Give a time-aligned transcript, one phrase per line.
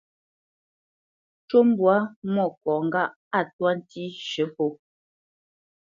[1.41, 1.95] Ncú mbwǎ
[2.31, 4.65] Mwôkɔ̌ ŋgâʼ a twá ntí shə̌ pó.